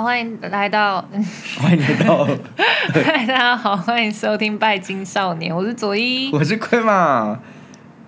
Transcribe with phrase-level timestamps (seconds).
[0.00, 1.06] 好，欢迎来到，
[1.60, 2.26] 欢迎来到，
[3.04, 7.38] 嗨，大家好，欢迎收听《拜金少年》，我是佐伊，我是亏嘛，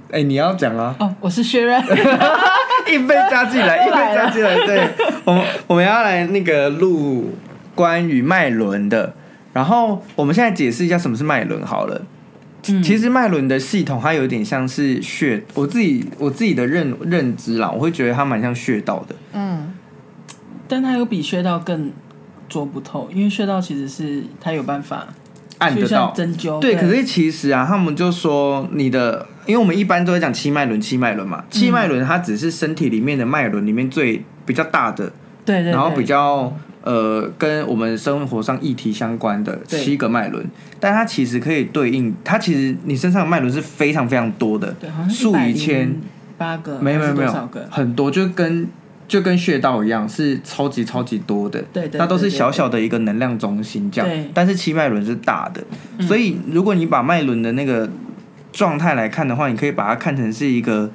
[0.09, 1.77] 哎、欸，你要讲啊，哦，我是薛瑞，
[2.91, 4.89] 一杯加进来，一杯加进来，对，
[5.27, 7.37] 我们我们要来那个录
[7.75, 9.15] 关于脉轮的，
[9.53, 12.01] 然后我们现在解释一下什么是脉轮好了。
[12.69, 19.15] 嗯、其实脉轮的系统，它有点像是穴，我自己我自己的认认知啦，我会觉得它蛮像穴道的。
[19.35, 19.75] 嗯，
[20.73, 21.93] 但它有比穴道更
[22.49, 25.07] 捉不透，因为穴道其实是它有办法
[25.59, 26.59] 按得到针灸。
[26.61, 35.13] 对，可是其实啊，他们就说你的，因为我们一般都会讲七脉轮，七脉轮嘛，七脉轮它只是身体里面的脉轮里面最比较大的，
[35.45, 36.51] 对然后比较。
[36.85, 40.45] 呃，跟我们生活上议题相关的七个脉轮，
[40.81, 45.95] 但它其实可以对应，它其实你身上的脉轮是非常非常多的，对数以千
[46.37, 48.67] 八个，没有没有没有，很多，就跟
[49.09, 55.63] 就跟穴道一样，是超级超级多的，对，它都是小小的一个能量中心这样，但是七脉轮是大的，
[56.07, 57.89] 所以如果你把脉轮的那个
[58.53, 60.91] 状态来看的话，你可以把它看成是一个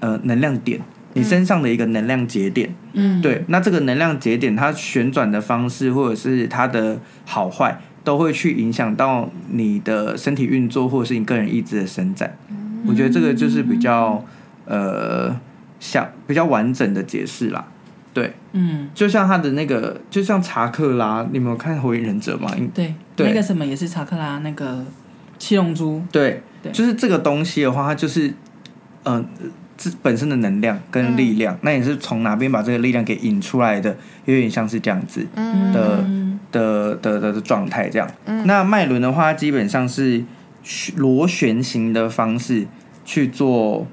[0.00, 0.80] 呃能量点。
[1.14, 12.34] 你身上的一个能量节点，嗯，对，那这个能量节点它旋转的方式，或者是它的好坏，都会去影响到你的身体运作，或者是你个人意志的伸展。
[12.48, 14.24] 嗯，我觉得这个就是比较
[14.64, 15.38] 呃，
[15.82, 17.66] 像比较完整的解释啦。
[18.14, 22.48] 对，嗯，就像他的那个，就像查克拉，你们有看《火影忍者》吗？
[22.72, 24.84] 对，对，那个什么也是查克拉，那个
[25.38, 26.00] 七龙珠。
[26.12, 28.28] 对，对，就是这个东西的话，它就是
[29.02, 29.16] 嗯。
[29.16, 29.24] 呃
[30.00, 38.08] 本身的能量跟力量，嗯、那也是从哪边把这个力量给引出来的，有点像是这样子的、嗯、的的的的状态这样。
[38.26, 40.22] 嗯、那脉轮的话，基本上是
[40.94, 42.68] 螺旋形的方式
[43.04, 43.84] 去做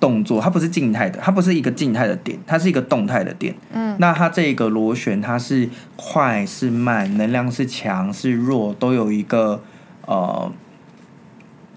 [0.00, 3.54] 动作，它不是静态的，它不是一个静态的点，它是一个动态的点。
[3.72, 9.62] 嗯，那它这个螺旋，它是快是慢，能量是强是弱，都有一个
[10.06, 10.50] 呃。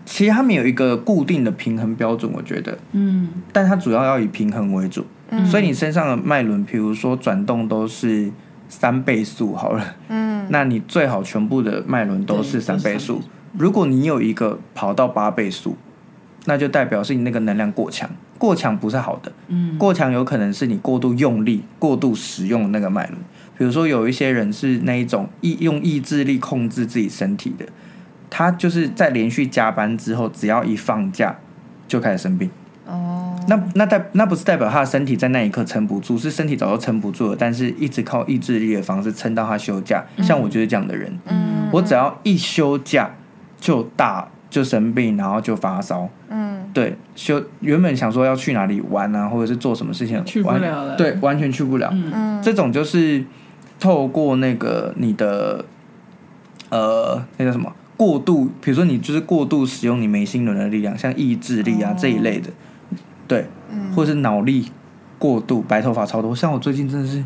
[0.05, 8.29] 其实他们有一个固定的平衡标准，我觉得，嗯，但它主要要以平衡为主，嗯，所以你身上的脉轮，比如说转动都是
[8.67, 13.21] 三倍速好了，嗯，那你最好全部的脉轮都是三倍速。
[13.57, 15.77] 如果你有一个跑到八倍速，
[16.45, 23.17] 那就代表是你那个能量过强，过强不是好的，嗯，过强有可能是你过度用力、过度使用那个脉轮。
[23.57, 27.65] 比如说有一些人是那一种意用意志力控制自己身体的。
[28.35, 31.35] 他就是在连续加班之后，只要一放假
[31.87, 32.49] 就开始生病。
[32.87, 40.03] 哦，那那代那不是代表他的身体在那一刻撑不住，是身体早就撑不住了，但是一直靠意志力的方式撑到他休假。
[40.17, 43.11] 嗯、像我就是这样的人，嗯，我只要一休假
[43.61, 46.07] 就大就生病，然后就发烧。
[46.29, 51.89] 嗯，对，就原本想说要去哪里玩啊，或者是做什么事情，去不了了，对，完全去不了。
[51.91, 53.25] 嗯，这种就是
[53.79, 55.65] 透过那个你的
[56.69, 57.73] 呃，那叫什么？
[57.97, 62.51] 过度，比如说你就是过度使用你眉心轮的力量，像意志力啊、哦、这一类的，
[63.27, 64.71] 对，嗯、或者是脑力
[65.17, 66.35] 过度，白头发超多。
[66.35, 67.25] 像我最近真的是，嗯，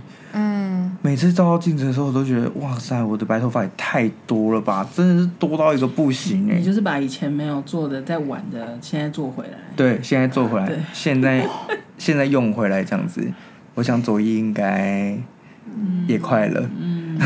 [1.07, 6.59] 每次照到镜子的时候，我都觉得哇塞，我的白头发也太多了吧，真的是多到一个不行哎、欸。
[6.59, 9.51] 你就是把以前没有做的、在玩的，现在做回来。
[9.73, 11.47] 对，现在做回来，啊、现在
[11.97, 13.25] 现在用回来这样子，
[13.75, 15.17] 我想左一应该
[16.09, 16.69] 也快了。
[16.77, 17.17] 嗯。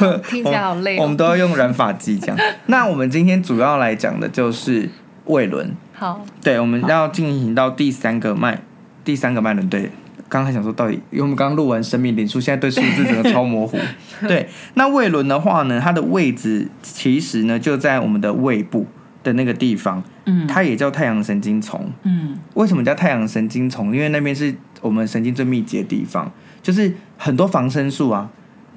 [0.00, 1.02] 嗯听起来好累，哦我。
[1.02, 2.38] 我们都要用染发剂这样。
[2.68, 4.88] 那我们今天主要来讲的就是
[5.26, 5.76] 胃轮。
[5.92, 8.62] 好，对，我们要进行到第三个脉，
[9.04, 9.68] 第三个脉轮。
[9.68, 9.90] 对，
[10.30, 13.76] 刚刚还想说到底，因为我们刚刚录完生命灵数，现在对数字整个超模糊。
[14.28, 18.86] 对，那胃轮的话呢，它的位置其实呢就在我们的胃部
[19.24, 20.02] 的那个地方。
[20.26, 21.90] 嗯，它也叫太阳神经丛。
[22.04, 23.92] 嗯，为什么叫太阳神经丛？
[23.92, 26.30] 因为那边是我们神经最密集的地方，
[26.62, 28.30] 就是很多防身术啊。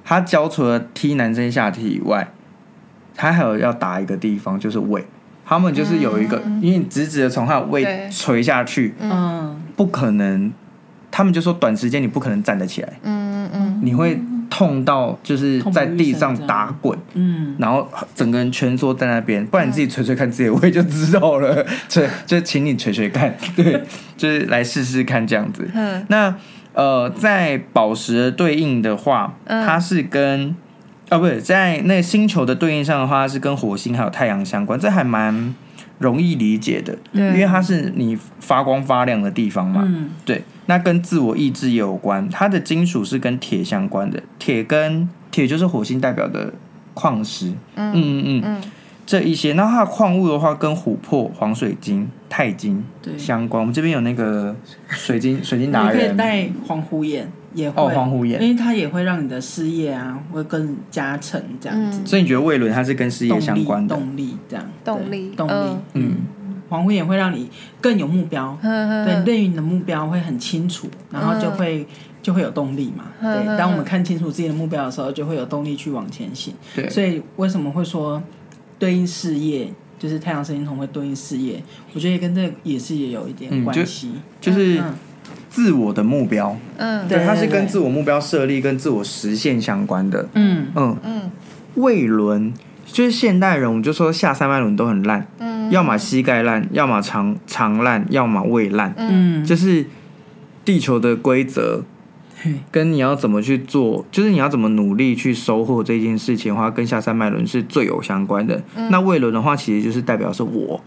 [0.03, 2.27] 它教除了踢男生下体以外，
[3.15, 5.05] 他还有要打一个地方，就是胃。
[5.45, 10.51] 他们就是有一个，嗯、因为直直的从他的胃垂下去，嗯，不可能。
[11.15, 14.19] 他们就说短时间你不可能站得起来，嗯嗯，你会
[14.49, 21.63] 痛到就是在地上打滚，嗯，然后整个人蜷缩在那边，不然你自己捶捶看自己的胃就知道了。
[21.93, 23.83] 对，就请你捶捶看， 对，
[24.17, 25.69] 就是来试试看这样子。
[25.75, 26.35] 嗯，那。
[26.75, 30.55] 呃，在宝石的对应的话，它是跟，嗯、
[31.11, 35.53] 哦不是，在那个星球的对应上的话，是跟火星还有太阳相关，这还蛮
[35.99, 37.27] 容易理解的，对。
[37.27, 39.83] 因为它是你发光发亮的地方嘛。
[39.85, 46.53] 嗯、对，那跟自我意志也有关，它的金属是跟铁相关的，铁跟铁就是火星代表的
[46.93, 47.47] 矿石。
[47.75, 48.23] 嗯嗯嗯。
[48.25, 48.61] 嗯嗯
[49.05, 52.81] 这一些，那它的矿物的话，跟琥珀、黄水晶、钛金
[53.17, 53.59] 相关。
[53.59, 54.55] 我们这边有那个
[54.87, 61.99] 水晶水晶达人，你可以带黄虎眼，也会哦黄虎眼因为它也会让你的事业啊会更加成这样子。
[62.05, 63.93] 所以你觉得胃轮它是跟事业相关的？
[63.93, 66.15] 动力这样，动力动力，嗯嗯，
[66.73, 67.47] 黄昏也会让你
[67.79, 71.85] 更有目标，对，对于你的目标会很清楚，然后就会
[72.23, 73.05] 就会有动力嘛。
[73.21, 76.51] 对，当我们看清楚自己的目标的时候，就会有动力去往前行。
[76.75, 78.19] 对，所以为什么会说
[78.79, 81.61] 对应事业，就是太阳神经丛会对应事业？
[81.93, 84.81] 我觉得跟这也是也有一点关系，就是。
[85.49, 90.65] 自我的目标，嗯，对，它是跟自我目标设立跟自我实现相关的，嗯。
[90.73, 90.97] 嗯。
[91.03, 91.31] 嗯，
[91.75, 92.51] 胃轮
[92.93, 99.83] 就是现代人，我们就说下三脉轮都很烂，嗯，要么膝盖烂，要么肠肠烂，要么胃烂，嗯，就是
[100.63, 101.81] 地球的规则，
[102.69, 108.61] 跟你要怎么去做，就是你要怎么努力去收获这件事情的话，跟下三脉轮是最有相关的。
[108.91, 110.79] 那胃轮的话，其实就是代表是我，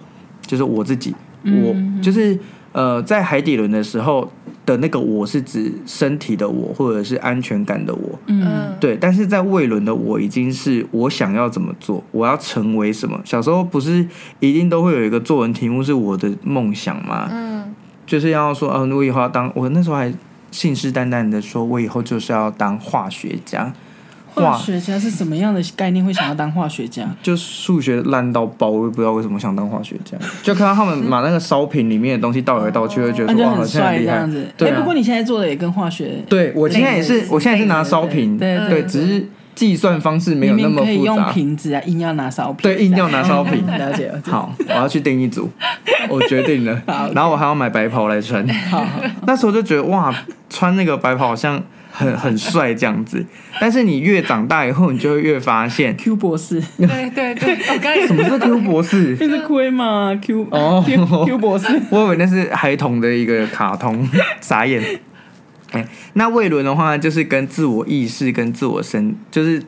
[0.43, 1.13] 就是我自己，
[1.43, 2.39] 我就是
[2.71, 4.31] 呃，在海底轮的时候。
[4.67, 8.97] 的那个我是指身体的我，或者是安全感的我，嗯，对。
[8.97, 13.19] 但是在未轮的我，已经是我想要怎么做，我要成为什么。
[13.25, 14.07] 小时候不是
[14.41, 17.29] 一定都会有一个作文题目是我的梦想吗？
[17.31, 17.75] 嗯，
[18.05, 20.13] 就是要说，嗯、呃，我以后要当，我那时候还
[20.51, 23.73] 信誓旦旦的说，我以后就是要当化学家。
[24.37, 26.05] 化学家是什么样的概念？
[26.05, 27.05] 会想要当化学家？
[27.23, 30.17] 就数学烂到爆，我也不知道为什么想当化学家。
[30.43, 34.47] 就看到他们把那个烧瓶里面的东西倒来倒去，会觉得说哇，很帅这样子。
[34.57, 36.23] 对，不过你现在做的也跟化学。
[36.29, 40.85] 对，我现在也是，我现在是拿烧瓶，对对，只是计算方式没有那么复杂。
[40.85, 42.63] 可以用瓶子啊，硬要拿烧瓶。
[42.63, 43.65] 对，硬要拿烧瓶。
[43.79, 44.13] 了解。
[44.27, 45.51] 好，我要去订一组，
[46.11, 46.83] 我决定了。
[47.15, 48.47] 然后我还要买白袍来穿。
[48.71, 48.87] 好，
[49.27, 50.15] 那时候就觉得哇，
[50.51, 51.63] 穿那个白袍好像。
[51.97, 53.25] 很很帅这样子，
[53.59, 59.17] 但是你越长大以后，你就会越发现 Q 博士，对对对，我刚才什么是 Q 博士？
[59.17, 64.07] 就 是亏嘛，Q 哦 Q 博士，我以为那是孩童的一个卡通，
[64.43, 64.83] 傻眼。
[65.73, 69.63] 欸、那胃轮的话，就是跟自我意识跟自我身，就是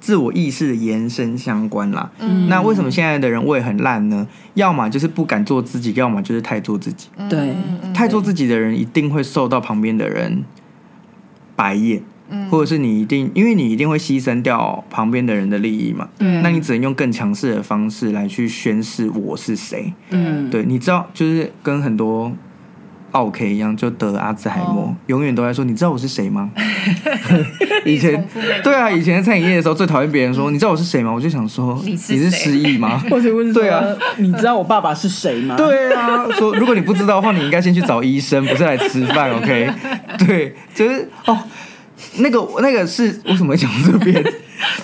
[0.00, 2.10] 自我意识的延伸相关啦。
[2.18, 4.26] 嗯，那为什么现在的人胃很烂呢？
[4.54, 7.08] 要么就是不敢做自己，要么就是太做自己。
[7.30, 7.54] 对，
[7.94, 10.44] 太做自己的人一定会受到旁边的人。
[11.56, 12.02] 白眼，
[12.50, 22.32] 或者是你一定，因为你一定会牺牲掉旁边的人的利益嘛，嗯，那你只能用更强势的方式来去宣示我是谁，嗯，对，你知道，就是跟很多
[23.14, 26.50] 奥 K 一样，就得阿兹海默，哦、永远都在说，你知道我是谁吗？
[27.86, 28.26] 以前，
[28.64, 31.12] 对啊，以前在餐饮业的时候，最讨厌别人说，你知道我是谁吗？
[31.12, 32.98] 我就想说，你是失忆吗？
[33.08, 33.84] 或者问，对啊，
[34.16, 35.54] 你知道我爸爸是谁吗？
[35.56, 39.70] 对啊，说如果你不知道的话，你应该先去找医生，不是来吃饭，OK？
[40.26, 41.38] 对，就是哦，
[42.16, 44.24] 那个那个是为什么讲这边？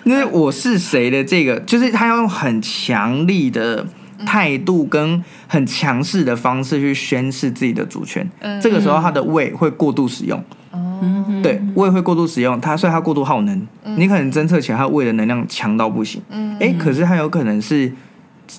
[0.05, 3.85] 那我是谁的这个，就是他要用很强力的
[4.27, 8.29] 态度跟很强势的方式去宣示自己的主权。
[8.41, 10.43] 嗯、这个时候，他的胃会过度使用。
[10.73, 13.67] 嗯、对，胃会过度使用，他所以他过度耗能。
[13.85, 16.21] 嗯、你可能侦测起来，他胃的能量强到不行。
[16.31, 17.93] 嗯，哎，可是他有可能是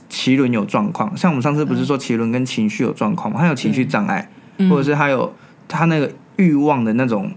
[0.10, 3.40] 脐轮有状况，像我们上次不是说脐轮跟情绪有状况吗？
[3.40, 5.34] 他有情绪障碍，嗯、或者是他有
[5.68, 6.12] 他那个。
[6.38, 7.30] 欲望的那种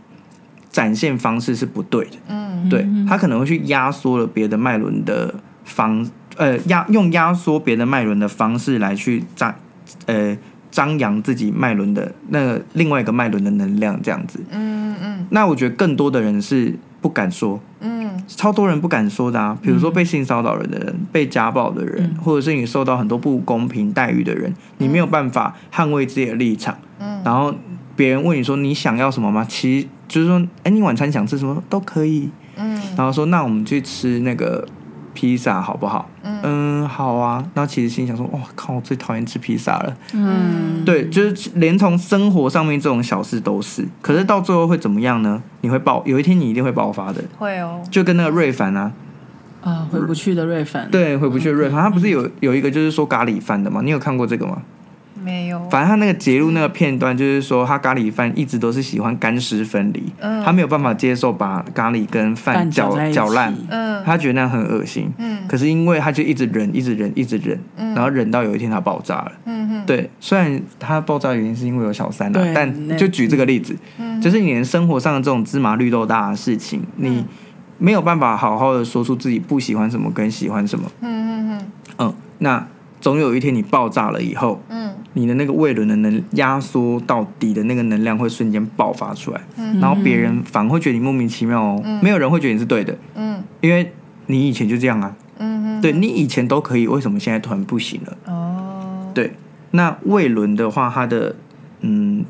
[0.71, 5.35] 展现方式是不对的，嗯，对，他可能会去压缩了别的脉轮的
[5.65, 9.55] 方，呃，压用压缩别的脉轮的方式来去张，
[10.07, 10.37] 呃，
[10.71, 15.27] 张扬自己脉轮的那个另外一个脉轮的能量，这样子，嗯嗯。
[15.31, 27.55] 那我觉得更多的人是不敢说，嗯，超多人不敢说的啊，比如说被性骚扰的人、嗯、被家暴的人，嗯、或者是你受到很多不公平待遇的人，你没有办法捍卫自己的立场，嗯，然后。
[27.97, 29.47] 别人问你说你想要什么吗？
[29.49, 32.29] 其实就是说，哎，你晚餐想吃什么都可以。
[32.57, 34.67] 嗯，然后说那我们去吃那个
[35.15, 36.11] 披萨好不好？
[36.23, 37.43] 嗯，嗯，好啊。
[37.55, 39.97] 然后其实心想说，哇靠，我最讨厌吃披萨了。
[40.13, 43.87] 嗯，对，就是连从生活上面这种小事都是。
[44.03, 45.43] 可是到最后会怎么样呢？
[45.63, 47.23] 你会爆，有一天你一定会爆发的。
[47.39, 47.81] 会哦。
[47.91, 48.93] 就跟那个瑞凡啊，
[49.63, 50.91] 啊，回不去的瑞凡。
[50.91, 53.81] 对，回不去的瑞凡，他不是有有一个就是说咖喱饭的吗？
[53.83, 54.61] 你有看过这个吗？
[55.25, 77.25] 没有，反正他那个截录那个片段，就是说他咖喱饭一直都是喜欢干湿分离，嗯，他没有办法接受把咖喱跟饭搅搅烂，嗯，他觉得那样很恶心，嗯，可是因为他就一直忍，一直忍，一直忍，嗯，然后忍到有一天他爆炸了，嗯哼，对，虽然他爆炸原因是因为有小三啊，但就举这个例子，嗯，就是你连生活上的这种芝麻绿豆大的事情，你
[77.79, 82.67] 没有办法好好的说出自己不喜欢什么跟喜欢什么，嗯嗯嗯，嗯，那
[83.05, 84.95] 总有一天你爆炸了以后，嗯。
[85.13, 93.93] 你的那个胃轮的能压缩到底的那个能量会瞬间爆发出来，嗯、然后别人反而会觉得你莫名其妙哦，嗯、没有人会觉得你是对的，嗯，因为
[94.27, 98.17] 你以前就这样啊，嗯哼，对你以前都可以，为什么现在突然不行了？
[98.27, 99.35] 哦，对，
[99.71, 101.37] 那胃轮的话，它的
[101.83, 102.25] 嗯，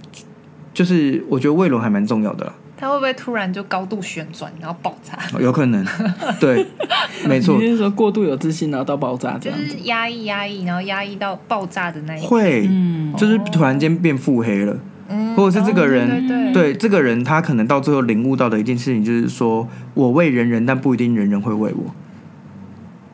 [0.75, 2.53] 就是我觉得胃轮还蛮重要的啦。
[2.85, 5.19] 它会不会突然就高度旋转，然后爆炸？
[5.41, 5.83] 有可能，
[6.39, 6.67] 对，
[7.27, 7.59] 没错。
[7.59, 9.65] 就是说过度有自信，然后到爆炸这样子？
[9.65, 14.77] 就是压抑压抑，然后压抑到爆炸的那一会，嗯，就是突然间变腹黑了，
[15.09, 21.95] 嗯，或者是这个人，哦、对，对，对，对这个人，他可能到最后领悟到的一件事情，就是说我为人人，但不一定人人会为我，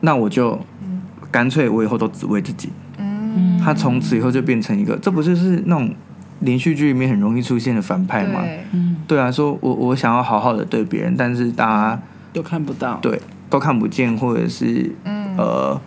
[0.01, 0.59] 那我就
[1.31, 2.67] 干脆我以后都只为自己。
[2.97, 5.95] 嗯，他从此以后就变成一个，这不就是那种。
[6.41, 12.01] 连续剧里面很容易出现的反派嘛，对，对啊，说我我想要好好的对别人，但是大家
[12.33, 15.79] 都看不到，对，都看不见，或者是、嗯、呃，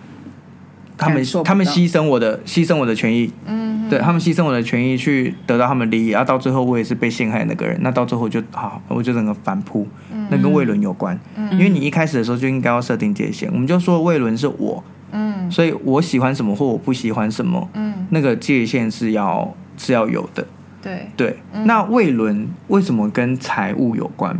[0.96, 19.52] 他们他们牺牲我的牺牲我的权益，嗯，对他们牺牲我的权益去得到他们利益，啊，到最后我也是被陷害的那个人，那到最后就好，我就整个反扑，嗯、那跟魏伦有关，嗯，因为你一开始的时候就应该要设定界限，我们就说魏伦是我，嗯，所以我喜欢什么或我不喜欢什么，嗯，那个界限是要。
[19.76, 20.46] 是要有的，
[20.82, 21.38] 对对。
[21.64, 24.38] 那魏伦为什么跟财务有关？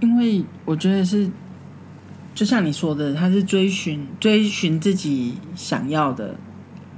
[0.00, 1.30] 因为我觉得是，
[2.34, 6.36] 就像你说的，他是追寻追寻自己想要的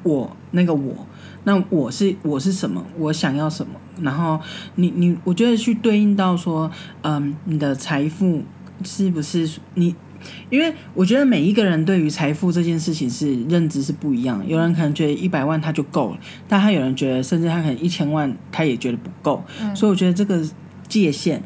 [0.03, 1.07] 我那个我，
[1.45, 2.85] 那我是我是什么？
[2.99, 3.73] 我想要什么？
[4.03, 4.41] 然后
[4.75, 6.71] 你你，我觉得去对应到说，
[7.03, 8.43] 嗯，你的财富
[8.85, 9.95] 是不是你？
[10.51, 20.43] 因为我觉得每一个人对于财富这件事情是认知是不一样的，有人可能觉得一百万他就够了，但他有人觉得甚至他可能一千万他也觉得不够，嗯，所以我觉得这个
[20.89, 21.43] 界限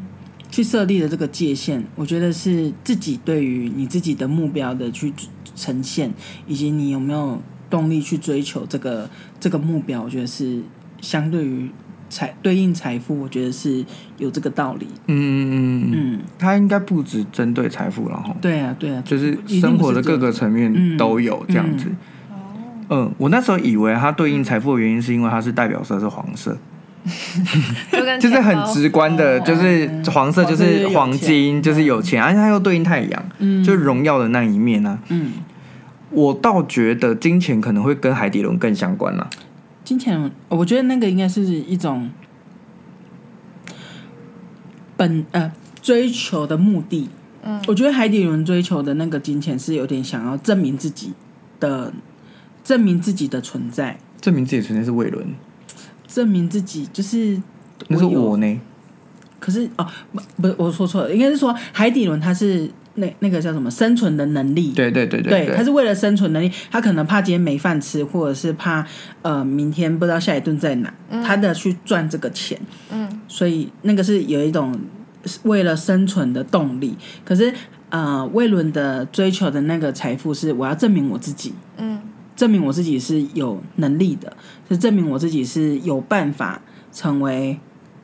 [0.50, 5.12] 去设立的这个界限，我觉得是自己对于你自己的目标的去
[5.54, 6.12] 呈现，
[6.46, 10.62] 以及你有没有动力去追求这个这个目标，我觉得是
[11.00, 11.70] 相对于。
[12.08, 13.84] 财对应财富，我觉得是
[14.18, 14.86] 有这个道理。
[15.06, 21.88] 嗯嗯嗯嗯，他应该不只针对财富，然后对啊对啊，就是生活的各个层面都有这样子。
[22.30, 22.34] 哦，
[22.90, 26.56] 嗯，我那时候以为它对应财富的原因是因为它是代表色是黄色
[28.18, 34.98] 就是很直观的，就是黄色就是黄金，就是有钱，而且它又对应太阳，嗯，就是荣耀的那一面呢。
[35.08, 35.32] 嗯，
[36.10, 39.28] 我倒觉得金钱可能会跟海底轮更相关了。
[39.84, 42.10] 金钱，我觉得那个应该是一种
[44.96, 47.10] 本呃追求的目的。
[47.42, 51.12] 嗯，我觉得海底轮追求的那个金钱是有点想要证明自己
[51.60, 51.92] 的，
[52.64, 55.34] 证明自己的存在，证明自己存在是魏伦，
[56.08, 57.40] 证明自己就是
[57.88, 58.60] 那是我呢。
[59.38, 62.70] 可是哦，不不，我说错了，应该是说海底轮它是。
[62.96, 64.72] 那那个叫什么生存的能力？
[64.72, 68.86] 对对对对，对，他是为了生存能力，他可能怕今天没饭吃，或者是怕
[69.22, 72.58] 呃明天不知道下一顿在哪，嗯、他的去赚这个钱，
[72.92, 74.78] 嗯，所以那个是有一种
[75.42, 76.96] 为了生存的动力。
[77.24, 77.52] 可是
[77.88, 82.00] 呃，魏伦的追求的那个财富是我要证明我自己，嗯，
[82.36, 84.32] 证明我自己是有能力的，
[84.68, 87.58] 是证明我自己是有办法成为。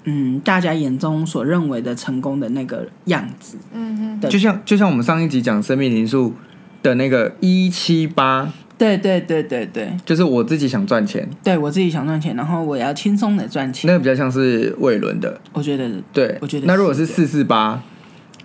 [0.04, 6.34] 嗯，大家眼中所认为的成功的那个样子，嗯嗯，就像就像我们上一集讲生命灵数
[6.82, 17.82] 的那个一七八，对对对对对，就是我自己想赚钱，对我自己想赚钱，然后我要轻松的赚钱，那个比较像是魏伦的，我觉得，对，我觉得，那如果是四四八，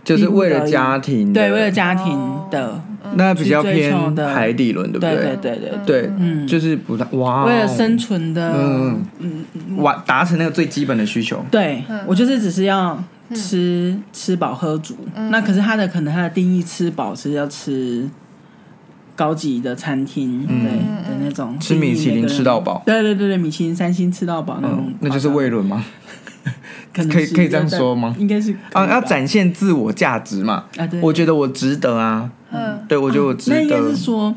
[0.06, 2.18] 就是为了家庭，对，为了家庭
[2.50, 2.82] 的。
[3.18, 3.94] 那比较偏
[4.28, 5.16] 海底轮，对不对？
[5.16, 11.46] 对对对对，对，嗯，就是不太哇，为了生存的，嗯嗯，完达成那个最基本的需求。
[11.52, 13.02] 对，我就是只是要
[13.34, 14.98] 吃吃饱喝足。
[15.30, 18.10] 那可是他的可能他的定义吃饱是要吃
[19.16, 20.72] 高级的餐厅，对
[21.08, 22.82] 的那种，吃米其林吃到饱。
[22.88, 25.86] 对对对对，米其林三星吃到饱那种，那就是胃轮吗？
[27.04, 28.16] 可以可以这样说吗？
[28.20, 30.66] 应该是啊，要展现自我价值嘛。
[30.78, 32.30] 啊，对，我觉得我值得啊。
[32.52, 33.58] 嗯，对，我觉得我值得。
[33.58, 34.34] 那应该是说，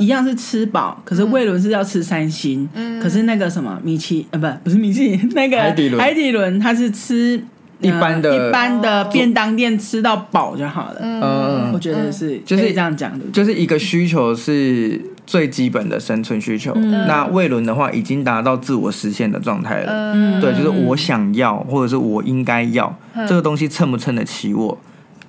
[0.00, 3.00] 一样是吃饱，可是魏伦是要吃三星，嗯。
[3.00, 7.40] 可是那个什么米奇呃不不是米奇 那个海底轮，海底轮他是吃
[7.80, 10.98] 一般的一般的便当店吃到饱就好了。
[11.00, 15.00] 嗯，我觉得是就是这样讲的，就是一个需求是
[15.30, 16.74] 最基本的生存需求。
[16.74, 20.12] 那魏伦的话已经达到自我实现的状态了。
[20.12, 22.94] 嗯，对，就是我想要或者是我应该要
[23.28, 24.78] 这个东西撑不撑得起我？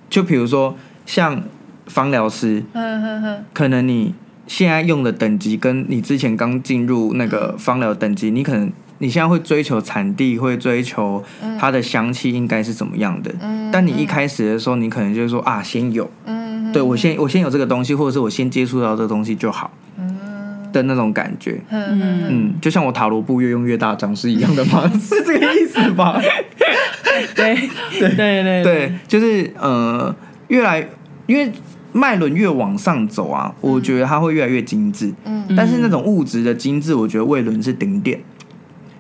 [0.10, 1.43] 就比如说像。
[1.88, 2.63] 芳疗师，
[3.51, 4.13] 可能你
[4.48, 11.22] 现在用的等级跟你之前刚进入那个芳疗等级，你可能你现在会追求产地，会追求
[11.60, 13.29] 它的香气应该是怎么样的。
[13.74, 16.10] 但你一开始的时候，你可能就是说啊，先有，
[16.72, 19.70] 对我先我先有这个东西，或者是我先接触到这个东西就好，
[20.71, 21.61] 的那种感觉。
[21.69, 21.99] 嗯
[22.29, 24.89] 嗯，就像我塔罗布越用越大张是一样的吗？
[24.99, 26.19] 是这个意思吧？
[27.35, 27.55] 对
[27.99, 30.13] 对对对对，就是呃，
[30.47, 30.87] 越来
[31.27, 31.51] 因为。
[31.93, 35.13] 脉轮越往上走啊，我觉得它会越来越精致。
[35.25, 38.17] 嗯，但是那种物质的精致，我觉得胃轮是顶点。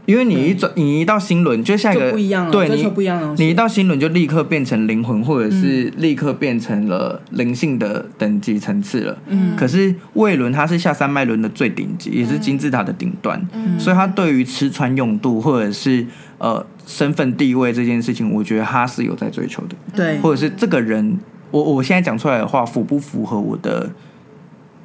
[0.05, 3.43] 因为你一转，你一到新轮，就下一个不一样了，对，追求不一样的东西。
[3.43, 9.17] 你一到新轮就立刻变成灵魂，或者是立刻变成了灵性的等级层次了。
[9.27, 16.05] 嗯，可是胃轮它是下三脉轮的最顶级，也是金字塔的顶端，嗯，所以它对于吃穿用度或者是
[16.39, 19.75] 呃身份地位这件事情，我觉得他是有在追求的。
[19.95, 21.19] 对，或者是这个人，
[21.51, 23.91] 我我现在讲出来的话符不符合我的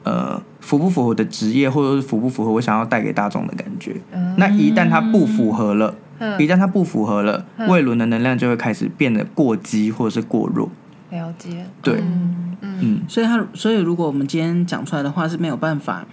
[0.05, 0.43] 呃？
[0.67, 3.95] 符不符合我的职业，或者是符不符合我想要带给大众的感觉？
[4.11, 10.69] 嗯、那一旦它不符合了，嗯、一旦它不符合了，胃轮、嗯、的能量就会开始变得过激或者是过弱。
[11.11, 11.65] 了解。
[11.81, 16.05] 对，嗯，嗯所以他，所以如果我们今天讲出来的话是没有办法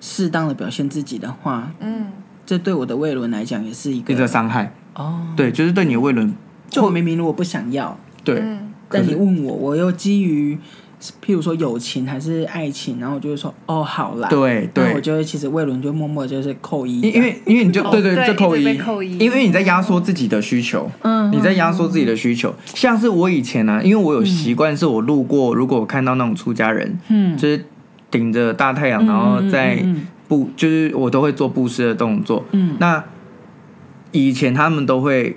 [0.00, 2.06] 适当的表现自己的话，嗯，
[2.46, 4.72] 这对我的胃轮来讲也是一个一个伤害。
[4.94, 6.32] 哦，对，就是对你的胃轮，
[6.70, 10.56] 就我明明如果不想要，对，嗯、但你问我，我又基于。
[11.24, 27.64] 譬如说友情还是爱情，然后我就会说哦，好啦，对对，我就会其实魏伦就默默就是扣一，因为因为你就对对，就扣一，扣一，因为你在压缩自己的需求，嗯，你在压缩自己的需求，像是我以前呢，因为我有习惯，是我路过，如果我看到那种出家人，嗯，就是
[28.10, 29.84] 顶着大太阳，然后在
[30.28, 33.04] 布，就是我都会做布施的动作，嗯，那
[34.12, 35.36] 以前他们都会。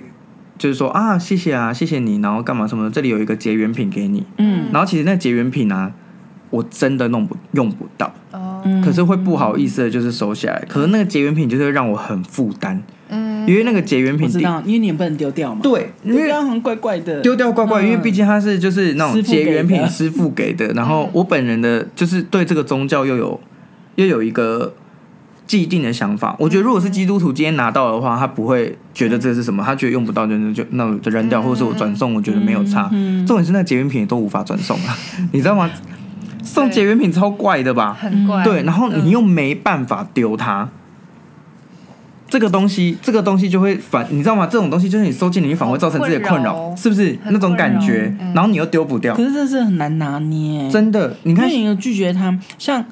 [0.60, 2.90] 就是说啊，谢谢啊，谢谢你，然后干嘛什么的？
[2.90, 5.90] 这里有一个结缘品给你，嗯，然后其实那结缘品啊，
[6.50, 10.58] 我真的弄不用不到，哦，可是会不好意思的，就是收下来。
[10.58, 23.40] 嗯、可是那个结缘品就是会让我很负担，嗯，因为那个结缘品，我知道，因为你也不能丢掉嘛，对，丢掉很怪怪的，丢掉怪怪，嗯、因为毕竟它是就是那种结缘品师傅给的，然后我本人的就是对这个宗教又有
[23.94, 24.74] 又有一个。
[25.50, 32.88] 既定的想法，我觉得如果是基督徒今天拿到的话，他不会觉得这是什么，他觉得用不到就就那我就扔掉，或者是我转送，我觉得没有差。
[33.26, 34.96] 重点是那结缘品也都无法转送啊，
[35.34, 35.68] 你知道吗？
[36.44, 37.98] 送结缘品超怪的吧？
[38.00, 38.44] 很怪。
[38.44, 40.68] 对，然后你又没办法丢它，
[42.28, 44.46] 这个东西，这个东西就会反，你知道吗？
[44.46, 48.14] 这种东西就是你收进你反而会造成自己的困扰，是不是那种感觉？
[48.36, 51.16] 然后你又丢不掉，可是这是很难拿捏，真的。
[51.24, 52.84] 你看，你又拒绝他，像。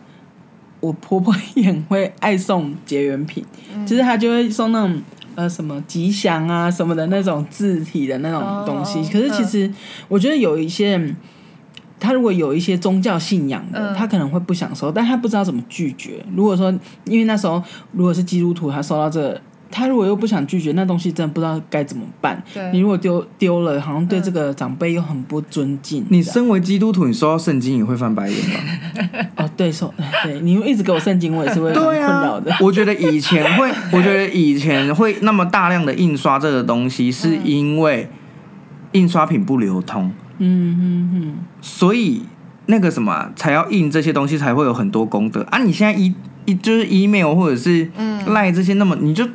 [0.81, 5.03] 我婆婆也很会爱送结缘品，嗯、就是她就会送那种
[5.35, 8.99] 呃什么吉祥啊什么的那种字体的那种东西。
[9.01, 9.71] 哦、可是其实
[10.09, 11.17] 我觉得有一些人，
[11.99, 16.25] 他如果有一些宗教信仰的，嗯、他可能会不想收，但他不知道怎么拒绝。
[16.35, 16.71] 如果说
[17.05, 17.63] 因为那时候
[17.93, 19.41] 如果是基督徒，他收到这个。
[19.71, 22.43] 他如果又不想拒绝那东西，真的不知道该怎么办。
[22.55, 26.05] 对你如果丢丢了，好像对这个长辈又很不尊敬。
[26.09, 29.27] 你身为基督徒，你收到圣经也会翻白眼吗？
[29.37, 29.93] 哦，对，说
[30.25, 32.51] 对，你一直给我圣经，我也是会很困扰的。
[32.51, 38.09] 啊、我觉得以前会， 我觉得以前会那么大量的印刷这个东西，是因为
[38.93, 40.11] 印刷品不流通。
[40.39, 41.35] 嗯嗯嗯。
[41.61, 42.23] 所以
[42.67, 45.59] 那个什么才要印这些东西，才会有很多功德啊！
[45.59, 46.15] 你现在一
[46.47, 47.91] 一就是 email 或者是
[48.29, 49.29] 赖这些，那么你就。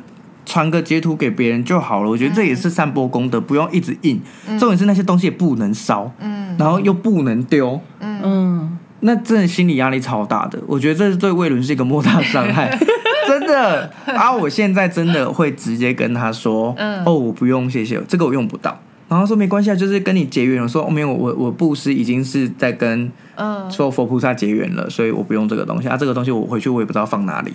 [0.46, 4.20] 传个截图给别人就好了，我觉得这也是散播功德，不用一直印。
[4.58, 10.58] 重点是那些东西也不能烧，嗯，然后又不能丢，嗯，那真的心理压力超大的。
[10.66, 12.78] 我觉得这是对魏伦是一个莫大伤害，
[13.28, 13.90] 真的。
[14.06, 18.78] 啊，我现在真的会直接跟他说，哦，我不用，谢谢，这个我用不到。
[19.06, 20.62] 然后说没关系啊，就是跟你结缘。
[20.62, 25.96] 我说哦，没有，我我布施已经是在跟嗯说佛菩萨结缘了，所以我不用这个东西啊。
[25.96, 27.52] 这个东西我回去我也不知道放哪里。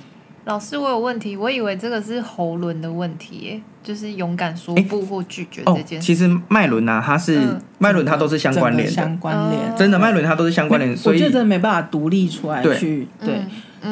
[0.50, 6.08] 老师，我有问题，我以为这个是喉轮的问题，就是勇敢说不或拒绝这件事。
[6.08, 7.40] 其实脉轮啊，它是
[7.78, 9.76] 脉轮，它都是相关联的，相关联。
[9.76, 13.08] 真的，脉轮它都是相关联，所以我觉得真的没办法独立出来去。
[13.24, 13.42] 对，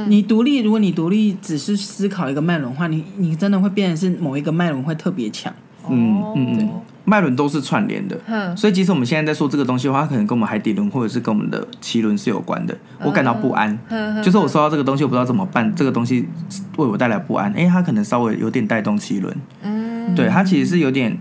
[0.07, 5.53] 你独立，如果你独立只是思考一个脉轮的话，你你真的会变成是某一个脉轮会特别强。
[5.87, 6.69] 嗯嗯嗯。
[7.09, 12.77] 脉轮都是串联的，嗯、所以即使我们现在在说这个东西的话，它可能跟我们海底轮或者是跟我们的脐轮是有关的。
[13.01, 15.73] 我感到不安，嗯、就是我收到这个东西，我不知道怎么办。
[15.73, 16.27] 这个东西
[16.75, 21.17] 为我带来不安，哎、欸，它可能稍微有点带动脐轮，嗯，对，它其实是有点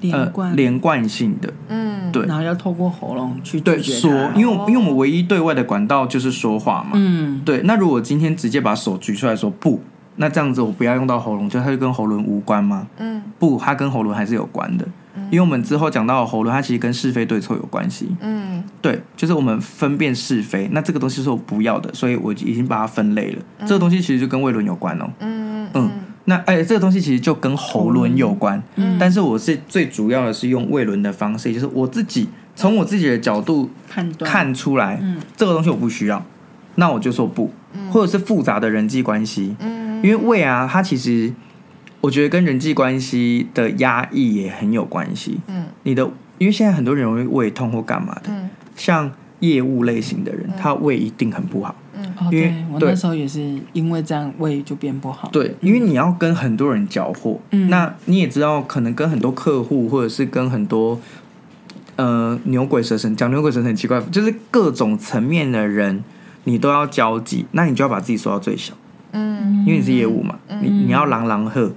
[0.00, 7.60] 连贯、呃、连贯性的，嗯，对，然后要透过喉咙去对说，因为因为我们唯一对外的管道就是说话嘛，嗯，对。
[7.62, 9.80] 那如果今天直接把手举出来说不，
[10.20, 12.86] 那这样子我不要用到喉咙，就它就跟喉轮无关吗？
[12.98, 14.86] 嗯，不，它跟喉轮还是有关的。
[15.30, 18.14] 因为我们之后讲到喉轮，它其实跟是非对错有关系。
[18.20, 20.68] 嗯，对，就是我们分辨是非。
[20.72, 23.42] 那这个东西是我不要的，所以我已经把它分类了。
[23.60, 25.08] 嗯、这个东西其实就跟胃轮有关哦。
[25.20, 25.90] 嗯嗯。
[26.26, 28.62] 那哎、欸，这个东西其实就跟喉轮有关。
[28.76, 28.98] 嗯。
[29.00, 36.22] 但是我是最主要的是用胃轮的方式，就是我自己从我自己的角度判断看出来，嗯，这个东西我不需要，
[36.74, 37.50] 那我就说不，
[37.90, 39.56] 或者是复杂的人际关系。
[39.60, 39.89] 嗯。
[40.02, 41.32] 因为胃啊，它其实。
[42.02, 45.38] 我觉得跟人际关系的压抑也很有关系。
[45.48, 46.02] 嗯，你的
[46.38, 51.76] 因为现在很多人容易胃痛或干嘛的，嗯，像业务类型的人，他胃一定很不好。
[51.92, 55.28] 嗯，哦，因为对我那时候也是因为这样胃就变不好。
[55.30, 60.98] 对，因为你要跟很多人交货，嗯那你也知道，可能跟很多客户或者是跟很多
[61.96, 66.02] 呃牛鬼蛇神，讲牛鬼蛇神很奇怪，就是各种层面的人，
[66.44, 68.72] 你都要交际，那你就要把自己缩到最小，
[69.12, 69.64] 嗯。
[69.66, 71.72] 因为你是业务嘛，你你要狼狼喝，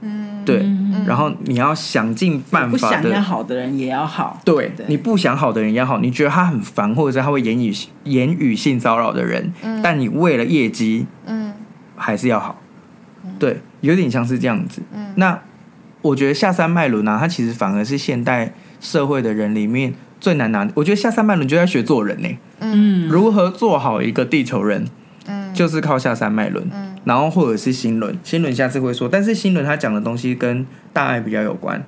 [0.00, 0.64] 嗯，对，
[1.06, 3.20] 然后你要想尽办法不想要的。
[3.20, 4.40] 好的人也要好。
[4.44, 4.86] 对对。
[4.88, 7.72] 你不想好的人也好，你觉得他很烦，或者是他会言语
[8.04, 9.52] 言语性骚扰的人，
[9.82, 11.52] 但你为了业绩，嗯。
[11.94, 12.60] 还是要好，
[13.38, 14.82] 对，有点像是这样子。
[15.14, 15.38] 那
[16.00, 20.68] 我觉得下三脉轮啊，它其实反而是现代社会的人里面最难拿。
[20.74, 22.28] 我觉得下三脉轮就在学做人呢、
[22.58, 24.88] 嗯，如何做好一个地球人，嗯
[25.52, 28.16] 就是靠下三脉轮，嗯然后或者是心轮。
[28.22, 31.84] 心轮下次会说，但是心轮他讲的东西跟大爱比较有关，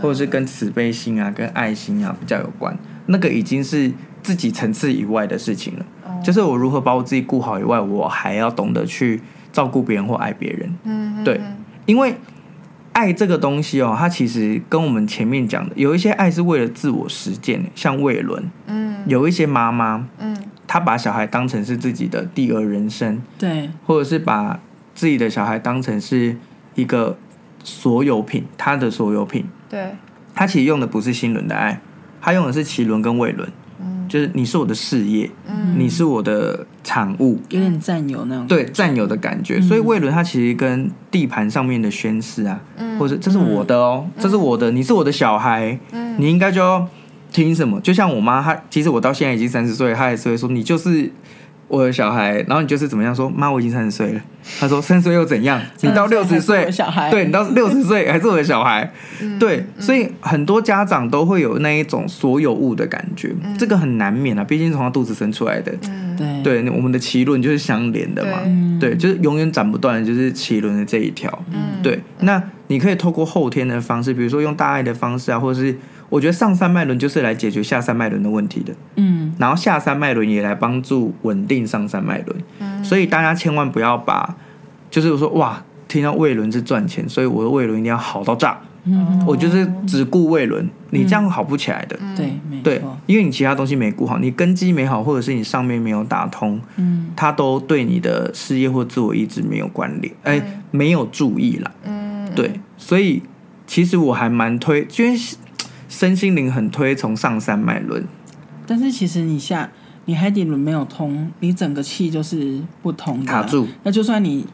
[0.00, 2.76] 或者是跟慈悲心啊、跟爱心啊比较有关。
[3.06, 3.90] 那个已经是
[4.22, 5.86] 自己层次以外的事情了。
[6.04, 9.20] 哦就是我如何把我自己顾好以外，我还要懂得去
[9.52, 10.72] 照顾别人或爱别人。
[10.84, 11.40] 嗯，对
[11.84, 12.14] 因为
[12.92, 20.36] 爱这个东西哦，它其实跟我们前面讲的有一些爱是为了自我实践，像魏伦，嗯有一些妈妈，嗯
[20.72, 24.58] 她把小孩当成是自己的第二人生，对，或者是把
[24.94, 26.34] 自己的小孩当成是
[26.74, 27.18] 一个
[27.62, 29.44] 所有品，他的所有品。
[29.68, 29.94] 对，
[30.34, 31.78] 他其实用的不是心轮的爱，
[32.22, 33.46] 他用的是奇轮跟胃轮，
[33.82, 34.08] 嗯。
[34.08, 35.74] 就是你是我的事业，嗯。
[35.78, 37.38] 你是我的产物。
[37.50, 38.46] 有点占有那种。
[38.46, 42.98] 对占有的感觉，所以魏轮他其实跟地盘上面的宣誓啊，嗯。
[42.98, 46.16] 或者这是我的哦，这是我的，你是我的小孩，嗯。
[46.18, 46.88] 你应该就要
[47.32, 47.80] 听什么。
[47.80, 51.10] 就像我妈，她其实我到现在已经三十岁，她还是会说你就是
[51.68, 54.20] 我的小孩，然后你就是怎么样说，妈我已经三十岁了，
[54.60, 55.60] 她说三十岁又怎样？
[55.80, 65.72] 你到六十30岁小孩，对你到六十岁 还是我的小孩，嗯对，所以很多家长都会有那一种所有物的感觉，这个很难免啊，毕竟是从他肚子生出来的。
[65.88, 66.16] 嗯。
[66.16, 66.42] 对。
[66.42, 68.40] 对，我们的脐轮就是相连的嘛，
[68.78, 68.90] 对。
[68.90, 71.42] 对，就是永远斩不断的，就是脐轮的这一条。
[71.50, 71.80] 嗯。
[71.82, 75.74] 对，那你可以透过后天的方式，比如说用大爱的方式啊，或者是
[76.12, 79.32] 我觉得上三脉轮就是来解决下三脉轮的问题的，嗯。
[79.38, 82.36] 然后下三脉轮也来帮助稳定上三脉轮。
[82.58, 82.84] 嗯。
[82.84, 84.36] 所以大家千万不要把，
[84.90, 91.98] 就是说哇，听到胃轮是赚钱，所以我的胃轮一定要好到炸，嗯，我就是只顾胃轮，你这样好不起来的。
[92.14, 97.10] 对，没对，，因为你其他东西没顾好，你根基没好，或者是你上面没有打通，嗯。
[97.16, 101.70] 它都对你的事业或自我意志没有关联，哎、没有注意啦。
[101.84, 102.30] 嗯。
[102.34, 103.22] 对，所以
[103.66, 105.18] 其实我还蛮推，因为
[105.92, 108.02] 身心灵很推崇上山脉轮。
[108.66, 109.70] 但是其实你下
[110.06, 113.68] 你海底轮没有通，你整个气就是不通的啊卡住。
[113.82, 114.46] 那就算你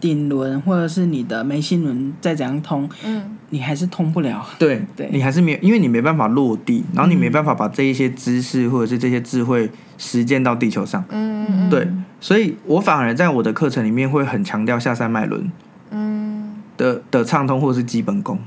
[0.00, 4.46] 顶轮或者是你的眉心轮再怎样通，嗯你还是通不了。
[4.58, 11.04] 对，对你还是没有，因为你没办法落地，然后你没办法把这一些知识或者是这些智慧实践到地球上。
[11.10, 11.86] 嗯嗯对，
[12.20, 15.50] 所以我反而在我的课程里面会很强调下山脉轮
[15.90, 18.38] 嗯的的畅通或者是基本功，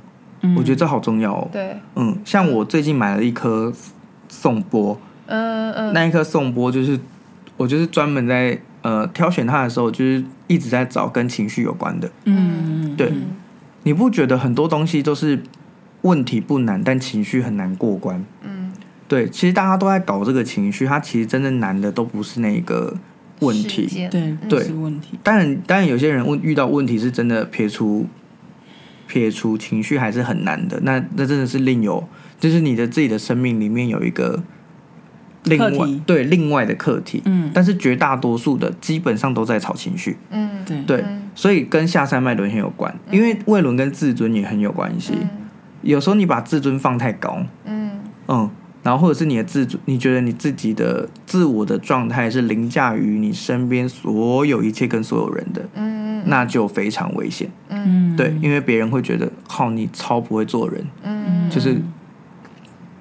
[0.43, 1.49] 嗯我觉得这好重要哦。
[1.51, 3.73] 对，嗯，像我最近买了一颗
[4.29, 6.99] 颂钵，嗯嗯那一颗颂钵就是
[7.57, 12.11] 我就是专门在呃挑选它的时候，就是一直在找跟情绪有关的。
[12.25, 13.11] 嗯，对
[13.83, 15.41] 你不觉得很多东西都是
[16.01, 18.23] 问题不难，但情绪很难过关？
[18.43, 18.71] 嗯
[19.07, 22.95] 对，其实大家都在搞这个情绪，它其实真正难的都不是那个
[23.39, 23.85] 问事题。
[23.85, 25.19] 件对，对是问题。
[25.21, 28.07] 当然，当然有些人问遇到问题是真的撇除
[29.13, 30.79] 撇除情绪还是很难的。
[30.81, 32.03] 那那真的是另有，
[32.39, 34.41] 就是你的自己的生命里面有一个
[35.43, 37.21] 另外对另外的课题。
[37.25, 40.49] 嗯，但是绝大多数的基本上都在炒情绪，嗯。
[40.65, 40.81] 对。
[40.87, 45.13] 对，所以跟下三脉轮很有关，因为胃轮跟自尊也很有关系。
[45.83, 47.99] 有时候你把自尊放太高，嗯。
[48.27, 48.49] 嗯，
[48.81, 57.49] 然后或者是你的自尊，你觉得你自己的自我的状态是凌驾于你身边所有一切跟所有人的，嗯那就非常危险。
[57.69, 61.49] 嗯，对，因为别人会觉得，靠，你超不会做人，嗯。
[61.49, 61.79] 就是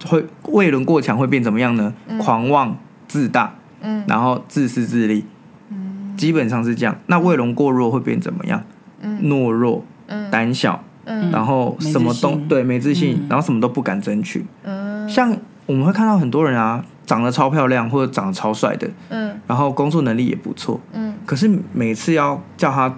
[0.07, 1.95] 会胃轮过强会变怎么样呢？
[2.19, 2.77] 狂妄
[3.09, 4.05] 自大，嗯。
[4.07, 5.25] 然后自私自利，
[5.71, 6.15] 嗯。
[6.17, 6.99] 基本上是这样。
[7.07, 8.63] 那胃轮过弱会变怎么样？
[9.01, 9.23] 嗯。
[9.23, 10.31] 懦弱、嗯。
[10.31, 11.31] 胆小，嗯。
[11.31, 14.45] 然后什么都对没自信嗯，然后什么都不敢争取。
[14.65, 15.09] 嗯。
[15.09, 19.41] 像我们会看到很多人啊，长得超漂亮或者长得超帅的，嗯。
[19.47, 21.15] 然后工作能力也不错，嗯。
[21.25, 22.95] 可是每次要叫他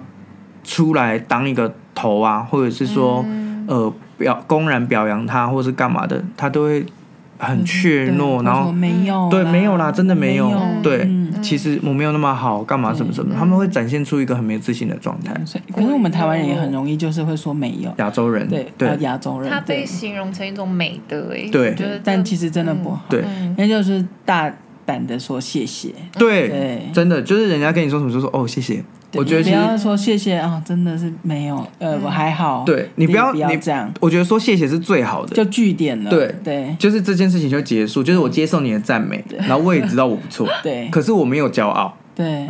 [0.65, 3.45] 出来当一个头啊，或者是说、嗯。
[3.67, 6.85] 呃表公然表扬他，或是干嘛的，他都会
[7.37, 10.49] 很怯懦，然后没有，对没有啦，真的没有，
[10.81, 15.35] 对，嗯其实我没有那么好，干嘛什么什么，他们会展现出一个很没自信的状态。
[15.45, 18.87] 所以可是我们台湾人也很容易就是会说没有，亚洲人，对，对。
[18.87, 21.75] 呃亚洲人，他被形容成一种美德，哎，对。
[22.01, 23.03] 但其实真的不好。
[23.09, 23.21] 对。
[23.27, 23.53] 嗯。
[23.57, 24.49] 那就是大
[24.85, 25.93] 胆的说谢谢。
[26.17, 26.81] 对，对。
[26.93, 28.81] 真的就是人家跟你说什么就说哦谢谢。
[29.15, 32.63] 对我觉得你不要说谢谢啊，真的是没有，呃，我还好。
[32.65, 36.09] 对你不要不要你这样，我觉得说谢谢是最好的，就据点了。
[36.09, 42.47] 对对就是这件事情就结束，就是我接受你的赞美，然后我也知道我不错，对可是我没有骄傲，对，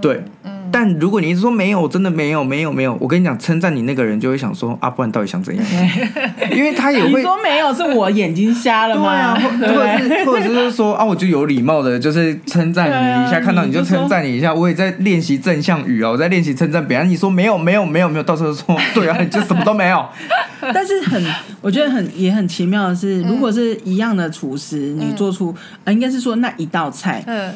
[0.00, 0.22] 对。
[0.72, 5.64] 但如果你一直说没有，真的没有，没有，没有，我跟你讲，称赞你那个人就会想说啊，不然到底想怎样？
[6.52, 7.22] 因为他也你会。
[7.22, 9.36] 说没有，是我眼睛瞎了吗？
[9.58, 14.54] 对啊，或者是或者是说啊，我就有礼貌的，就是称赞你一下，啊看到你就称赞你一下。
[14.54, 17.08] 我也在练习正向语啊，我在练习称赞别人。
[17.08, 20.04] 你说没有，没有，没有，没有，到时候说 对啊，你就什么都没有。
[20.74, 21.22] 但是很，
[21.60, 25.54] 我觉得很也很奇妙的是，如果是一样的厨师，你做出
[25.84, 27.52] 呃，应该是说那一道菜，嗯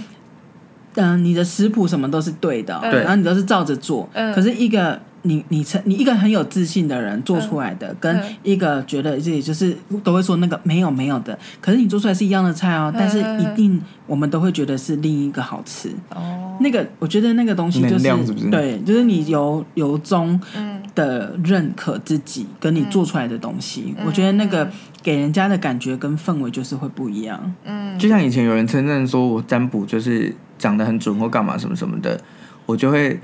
[0.94, 3.00] 嗯，你的食谱什么都是对的，对。
[3.00, 4.08] 然后你都是照着做。
[4.12, 4.34] 嗯。
[4.34, 15.88] 可是一个你你成你一个很有自信的人做出来的，跟嗯一个觉得自己就是都会说那个没有没有的，可是你做出来是一样的菜哦，但是一定我们都会觉得是另一个好吃。
[16.10, 24.04] 哦，那个我觉得那个东西就是是对，就是你由由衷嗯的认可自己跟你做出来的东西，嗯。
[24.06, 24.70] 我觉得那个
[25.02, 27.54] 给人家的感觉跟氛围就是会不一样。
[27.64, 27.98] 嗯。
[27.98, 32.20] 就像以前有人称赞说我占卜就是讲的很准或干嘛什么什么的，
[32.66, 33.18] 我就会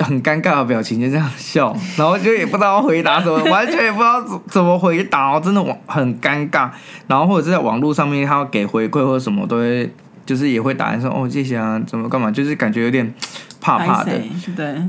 [0.00, 6.70] 很尴尬的表情就这样笑， 然后就也不知道回答什么， 完全也不知道怎怎么回答，我真的很尴尬。
[7.06, 9.90] 然后或者是在网络上面他要给回馈或者什么，都会
[10.26, 13.14] 就是也会打一声哦谢谢啊，怎么干嘛，就是感觉有点
[13.60, 14.20] 怕怕的。
[14.56, 14.82] 对，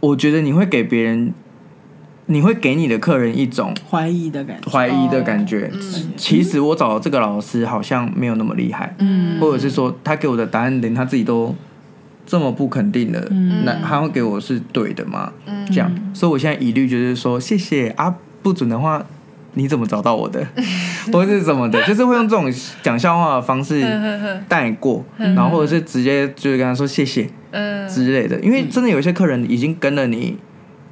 [0.00, 1.32] 我觉得你会给别人，
[2.30, 4.70] 你会给你的客人一种怀疑的感觉。
[4.70, 5.68] 怀疑的感觉。
[5.72, 6.12] 嗯。
[6.16, 9.38] 其实我找的这个老师好像没有那么厉害，嗯。
[9.40, 11.54] 或者是说他给我的答案连他自己都
[12.24, 13.64] 这么不肯定的，嗯。
[13.64, 15.32] 那他会给我是对的吗？
[15.46, 15.66] 嗯。
[15.66, 19.04] 这样，所以我现在疑虑就是说，谢谢啊，不准的话
[19.54, 20.46] 你怎么找到我的，
[21.12, 22.48] 或者是怎么的，就是会用这种
[22.80, 23.84] 讲笑话的方式
[24.46, 30.36] 带过，然后或者是直接就是跟他说谢谢嗯，之类的，因为真的有一些客人已经跟了你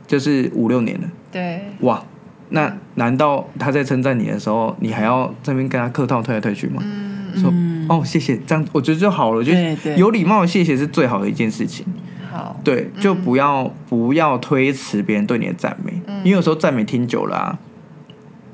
[0.09, 2.03] 就是五六年了，对，哇。
[2.51, 6.83] 那难道他在称赞你的时候，你还要这边跟他客套推来推去吗？
[6.83, 9.37] 嗯，说嗯哦，谢谢，这样我觉得就好了。
[9.37, 11.85] 我觉对对得有礼貌的谢谢是最好的一件事情。
[12.33, 15.93] 好，对，就不要、不要推辞别人对你的赞美，
[16.25, 17.59] 因为有时候赞美听久了啊，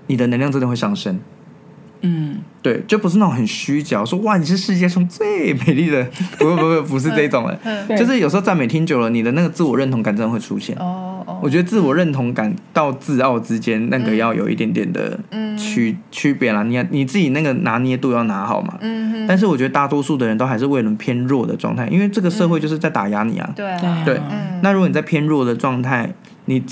[0.09, 1.21] 你的能量真的会上升。
[2.01, 6.05] 嗯，对，就不是那种很虚假，说哇你是世界上最美丽的，
[6.37, 10.77] 不不不不是这种的，对就是有时候赞美听久了，你的那个自我认同感真的会出现。
[10.79, 11.04] 哦哦，
[11.45, 15.21] 我觉得自我认同感到自傲之间，那个要有一点点的
[15.59, 16.63] 区区别啦。
[16.63, 18.79] 你你自己那个拿捏度要拿好嘛。
[18.81, 23.53] 嗯哼，但是我觉得大多数的人都还是为了偏弱的状态，因为这个社会就是在打压你啊。
[23.55, 24.03] 对啊，对啊。
[24.07, 24.17] 对。
[24.17, 26.15] 嗯，那如果你在偏弱的状态，
[26.47, 26.65] 你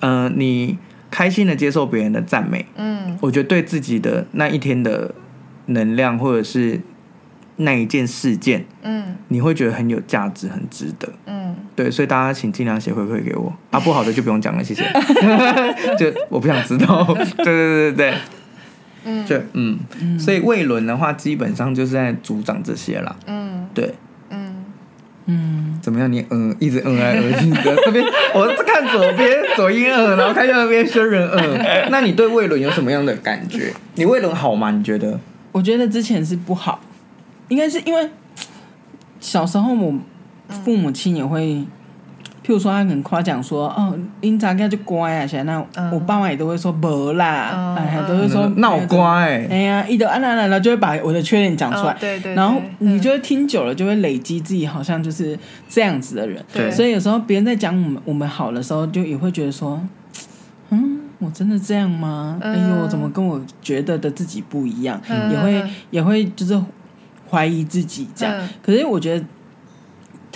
[0.00, 0.76] 呃你
[1.10, 3.16] 开心的接受别人的赞美，嗯。
[3.22, 5.14] 我觉得对自己的那一天的
[5.64, 6.82] 能量或者是
[7.56, 9.16] 那一件事件，嗯。
[9.28, 11.06] 你会觉得很有价值，很值得。
[11.26, 11.37] 嗯，
[11.78, 14.82] 对，所以大家请尽量写回馈给我啊，不好的就不用讲了，谢谢。
[15.96, 17.04] 就我不想知道。
[17.36, 18.14] 对对对对
[19.04, 19.78] 嗯就嗯，
[20.18, 23.14] 所以魏伦的话基本上就是在主掌这些啦。
[23.26, 23.94] 嗯对，
[24.30, 24.64] 嗯，
[25.26, 26.12] 嗯，怎么样？
[26.12, 31.88] 你嗯一直嗯来嗯去的，这边我是看左边左音嗯，然后看右边轩人嗯。
[31.92, 33.72] 那你对魏伦有什么样的感觉？
[33.94, 34.72] 你魏伦好吗？
[34.72, 35.20] 你觉得？
[35.52, 36.80] 我觉得之前是不好，
[37.46, 38.10] 应该是因为
[39.20, 39.94] 小时候我
[40.48, 41.64] 父母亲也会，
[42.44, 45.26] 譬如说他可能夸奖说，哦，你咋个就乖啊？
[45.26, 45.66] 现在。
[45.92, 51.92] 我爸妈也都会说不啦，嗯哎，都会说闹乖、哎呀，一的啊那那那就会把我的缺点讲出来。
[51.92, 56.42] 哦，对对，然后你就会听久了，就会累积自己好像就是这样子的人。
[56.52, 56.70] 对。
[56.70, 59.80] 所以有时候别人在讲我们我们好的时候，就也会觉得说，
[60.70, 62.38] 嗯，我真的这样吗？
[62.40, 62.54] 嗯。
[62.54, 65.00] 哎呦，怎么跟我觉得的自己不一样？
[65.08, 65.30] 嗯。
[65.30, 66.58] 也会嗯也会就是
[67.30, 68.34] 怀疑自己这样。
[68.38, 68.48] 嗯。
[68.62, 69.24] 可是我觉得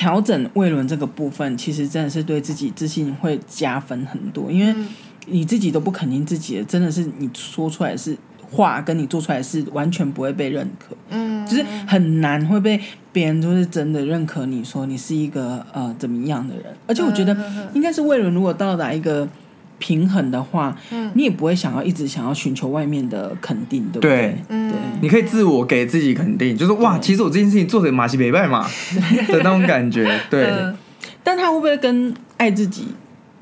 [0.02, 4.88] 调整胃轮这个部分，其实真的是对自己自信会加分很多，因为嗯。
[5.26, 8.18] 你自己都不肯定自己的，真的是你说出来是
[8.50, 10.96] 话，跟你做出来是完全不会被认可。
[11.10, 12.80] 嗯，就是很难会被
[13.12, 17.36] 别人就是真的认可你说你是一个呃怎么样的人，而且我觉得
[17.72, 19.28] 应该是胃轮如果到达一个
[19.82, 21.10] 平衡的话，嗯。
[21.14, 24.08] 你也不会想要一直想要寻求外面的肯定，对不对？
[24.16, 24.36] 对？
[24.50, 24.70] 嗯。
[24.70, 24.78] 对。
[25.00, 28.64] 你可以自我给自己肯定，就是哇，其实我这件事情做的马西北拜嘛
[29.26, 30.08] 的那种感觉。
[30.30, 30.78] 对，嗯。
[31.24, 32.86] 但他会不会跟爱自己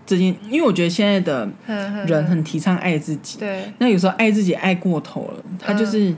[0.06, 0.34] 这件？
[0.48, 6.14] 因为我觉得现在的嗯人很提倡爱自己，对，那有时候爱自己爱过头了，他就是、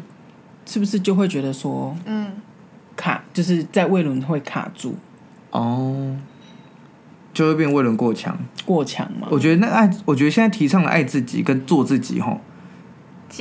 [0.65, 2.31] 是不是就会觉得说嗯。
[2.95, 4.95] 卡，就是在胃轮会卡住？
[5.51, 6.15] 哦，
[7.33, 8.39] 就会变为人过强。
[8.65, 9.29] 过强嘛？
[9.31, 12.41] 我觉得那爱，我觉得现在提倡的爱自己跟做自己，吼，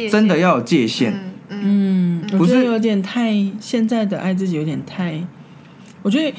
[0.10, 1.12] 真的要有界限。
[1.14, 5.22] 嗯嗯嗯，我觉得有点太现在的爱自己有点太，
[6.02, 6.38] 我觉得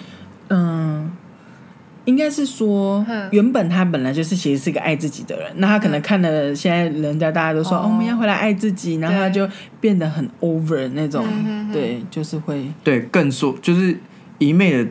[0.49, 1.11] 嗯。
[2.05, 9.49] 应该是说，原本他本来就是其实是个爱自己的人，那他可能看了现在人家大家都说哦，我们要回来爱自己，然后他就
[9.81, 11.25] 变得很 over 那种，
[11.73, 13.97] 对，就是会对更说就是
[14.39, 14.91] 一昧的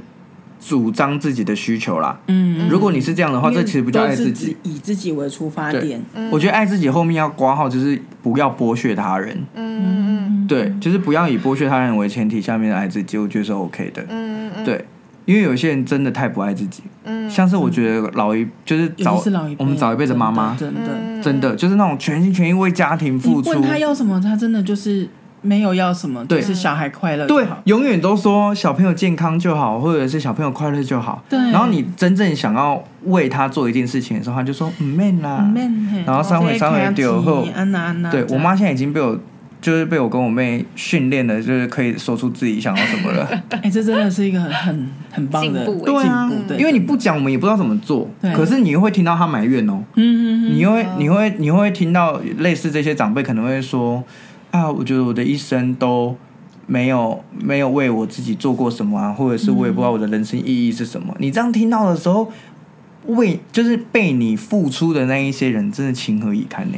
[0.62, 2.18] 主张自己的需求啦。
[2.28, 6.02] 嗯，如果你是这样的话，这其实不叫爱自己，以自己为出发点。
[6.32, 9.38] 我觉得爱自己后面要挂号就是不要剥削他人。
[9.56, 14.06] 嗯，对，就是不要以剥削他人为前提下面的爱自己，我觉得是 OK 的。
[14.08, 14.86] 嗯嗯，对。
[15.26, 19.24] 因为有些人真的太不爱自己，嗯，像是我觉得老一就是早
[19.60, 23.52] 我们早一辈的妈妈，真的真的就是那种全心全意为家庭付出。
[23.52, 25.08] 问他要什么，他真的就是
[25.42, 31.24] 没有要什么，对，就是小孩快乐，对，永远都说小朋友健康就好，或者是小朋友快乐就好。
[31.30, 35.52] 对，然后你真正想要为他做一件事情的时候，他就说唔免啦，
[36.06, 37.48] 然后三回三回丢后，
[38.12, 39.20] 对我妈现在已经被我。
[39.62, 43.24] 就是被我跟我妹训练的，就是可以说出自己想要什么了。
[43.52, 48.10] 哎、欸，这真的是一个很很很棒的进步，对啊，对，因为你不讲，我们也不知道怎么做。
[48.20, 49.74] 对，可是你又会听到他埋怨哦。
[49.94, 50.56] 嗯嗯嗯。
[50.56, 54.04] 你又会，你会，你会听到类似这些长辈可能会说
[54.52, 56.16] ：“啊，我觉得我的一生都
[56.68, 61.14] 没有没有为我自己做过什么啊，或者是我也不知道我的人生意义是什么。
[61.14, 62.30] 嗯”你这样听到的时候，
[63.08, 66.78] 为就是被你付出的那一些人，真的情何以堪呢？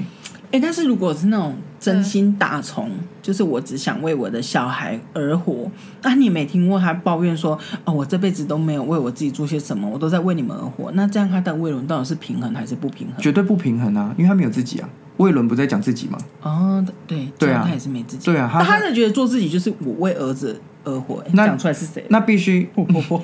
[0.51, 5.69] 哎、欸，但是如果是那种真心打从，嗯、就是我只想为我的小孩而活，
[6.03, 10.91] 那你没听过他抱怨说，哦，我这辈子都没有为我自己做些什么，我都在为你们而活。
[10.91, 13.19] 那这样他的魏伦到底是平衡还是不平衡？
[13.19, 14.87] 绝对不平衡啊，因为他没有自己啊。
[15.17, 16.17] 魏伦不在讲自己吗？
[16.41, 18.25] 哦，对，对啊，他也是没自己。
[18.25, 21.23] 对啊，他他是觉得做自己就是我为儿子而活。
[21.33, 22.05] 那讲出来是谁？
[22.09, 23.21] 那必须不不不。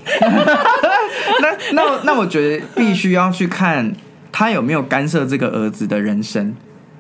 [1.42, 3.94] 那那那我觉得必须要去看
[4.32, 6.56] 他有没有干涉这个儿子的人生。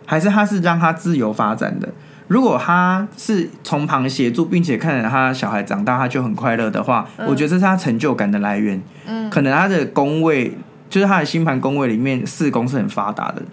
[0.05, 1.87] 还是他是让他自由发展的。
[2.27, 8.81] 如果他是从旁协助，并且看着他小孩长大，他就很快乐的话，嗯、我觉得这是他成就感的来源。
[9.05, 10.57] 嗯，可能他的宫位
[10.89, 13.43] 就是他的星盘宫位里面四宫是很发达的。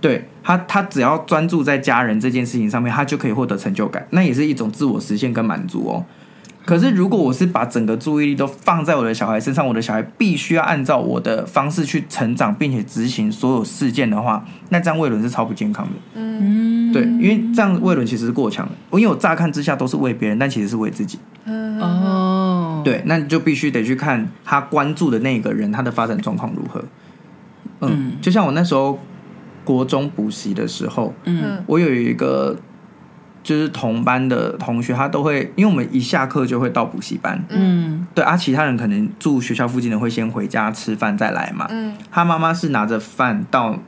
[0.00, 6.04] 对他，他只要专注在家人这件事情上面，他就可以获得成就感，那也是一种自我实现跟满足哦。
[6.64, 15.92] 可是，如果我是把整个注意力都放在我的小孩身上，我的小孩必须要按照我的方式去成长，并且执行所有事件的话，那这样魏伦是超不健康的。
[16.14, 18.72] 嗯，对，因为这样魏伦其实是过强的。
[18.98, 21.18] 因为我乍看之下都是为别人，但其实是为自己。
[21.46, 26.84] 哦，对，那你就必须得去看他关注的那个人，他的发展状况如何。
[27.80, 29.00] 嗯，就像我那时候
[29.64, 32.56] 国中补习的时候，嗯，我有一个。
[33.42, 43.78] 就是同班的同学，他都会，因为我们一下课就会到补习班，嗯，对啊，其他人可能住学校附近的会先回家吃饭再来嘛，嗯，他妈妈是拿着饭到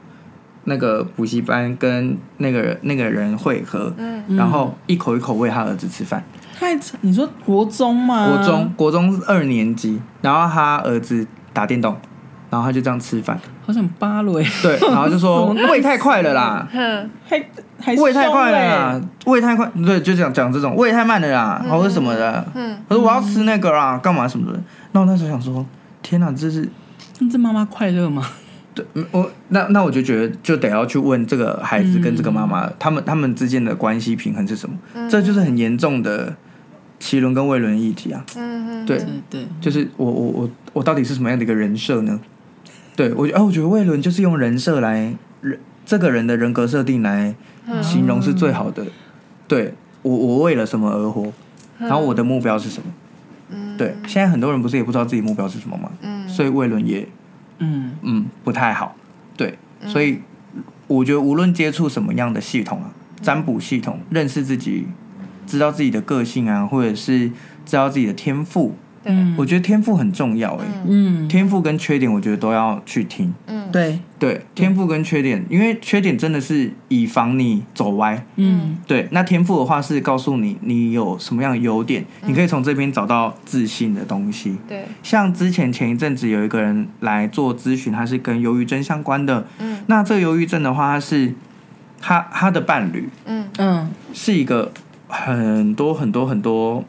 [0.65, 6.25] 那个补习班跟那个那个人会合，嗯，然后一口一口喂他儿子吃饭。
[6.59, 8.27] 太，你说国中吗？
[8.27, 11.95] 国中，国中二年级，然后他儿子打电动，
[12.53, 13.41] 然后他就这样吃饭。
[13.65, 16.69] 好想扒了对，然后就说 胃太快了啦，
[17.81, 24.61] 还喂太快了啦，喂太快，对，就讲讲这种胃太慢了啦，或者什么的，嗯，他说我要吃那个啦，干嘛什么的，
[24.93, 25.65] 那我那时候想说，
[26.03, 26.69] 天哪，这是，
[27.31, 28.23] 这妈妈快乐吗？
[28.75, 34.77] 对，我那那我就觉得就得要去问这个孩子跟这个妈妈，他们他们之间的关系平衡是什么？
[35.09, 36.35] 这就是很严重的
[36.99, 42.19] 奇轮跟胃轮议题啊，嗯嗯，对对，就是我我我我到底是什么样的一个人设呢？
[42.95, 47.35] 对，我觉得，哦，我觉得魏伦就是用人设来人这个人的人格设定来
[47.83, 48.85] 形容是最好的。
[48.85, 48.91] 嗯、
[49.49, 51.33] 对我，我为了什么而活？
[51.79, 52.87] 然后我的目标是什么？
[53.51, 55.91] 嗯，对，现在很多人不是也不知道自己目标是什么吗？
[56.03, 57.09] 嗯，所以魏伦也，
[57.59, 58.95] 嗯嗯，不太好。
[59.37, 60.21] 对，所以
[60.87, 64.87] 我觉得无论接触什么样的系统啊，占卜系统，认识自己，
[65.47, 67.31] 知道自己的个性啊，或者是
[67.65, 68.77] 知道自己的天赋。
[69.05, 70.65] 嗯，我觉得天赋很重要哎。
[70.87, 73.33] 嗯，天赋跟缺点，我觉得都要去听。
[73.47, 78.25] 嗯，对对，天赋跟缺点，因为缺点真的是以防你走歪。
[78.37, 79.09] 嗯，对。
[79.11, 84.57] 那天赋的话是告诉你你有什么样的优点，你可以从这边找到自信的东西。
[84.69, 89.47] 对，像之前前一阵子有一个人来做咨询，他是跟忧郁症相关的。
[89.59, 91.35] 嗯，那这个忧郁症的话，他是
[92.01, 93.09] 他他的伴侣。
[93.27, 94.71] 嗯嗯，是一个
[95.09, 96.85] 很多很多很多。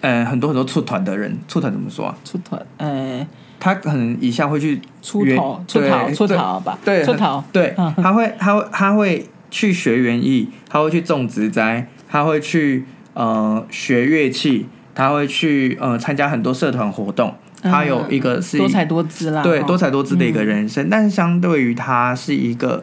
[0.00, 2.16] 呃，很多很多出团的人，出团怎么说啊？
[2.24, 3.26] 出团，呃，
[3.58, 6.78] 他可能一下会去出头，出逃，出逃吧？
[6.84, 7.42] 对，出逃。
[7.52, 12.84] 对，他会，他会，他会去学园艺，他会去种植栽，他会去
[13.14, 17.34] 呃学乐器，他会去呃参加很多社团活动。
[17.62, 20.88] 他有一个是多才多姿啦，对，多才多姿的一个人生。
[20.88, 22.82] 但是相对于他是一个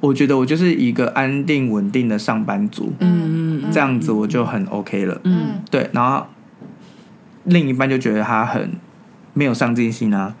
[0.00, 5.20] 我觉得我就是一个安定稳定的上班族，嗯嗯这样子我就很 OK 了。
[5.22, 6.26] 嗯对，然后
[7.44, 8.72] 另一半就觉得他很
[9.34, 10.34] 没有上进心啊，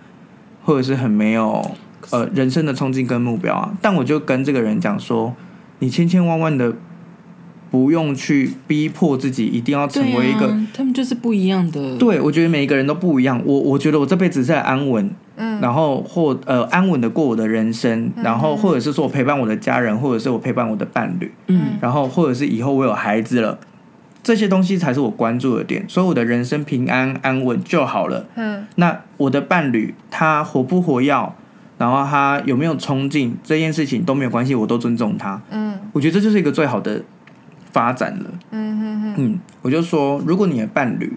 [0.64, 1.64] 或者是很没有
[2.10, 3.72] 呃人生的冲劲跟目标啊。
[3.80, 5.34] 但我就跟这个人讲说，
[5.78, 6.74] 你千千万万的
[7.70, 11.96] 不用去逼迫自己一定要成为一个，啊、他们就是不一样的。
[11.96, 13.40] 对，我觉得每一个人都不一样。
[13.44, 15.10] 我我觉得我这辈子是在安稳。
[15.42, 23.58] 嗯，然后或呃安稳的过我的人生，然后或者是说我陪伴我的家人，或者是我陪伴我的伴侣，嗯，然后或者是以后我有孩子了，
[24.22, 28.26] 这些东西才是我关注的点，所以我的人生平安安稳就好了。
[28.34, 31.34] 嗯，那我的伴侣他活不活要，
[31.78, 35.40] 然后他有没有冲劲，这件事情都没有关系，我都尊重他。
[35.50, 37.02] 嗯，我觉得这就是一个最好的
[37.72, 38.30] 发展了。
[38.50, 41.14] 嗯哼哼，嗯，我就说，如果你的伴侣，